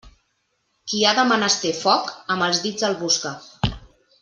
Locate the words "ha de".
1.03-1.25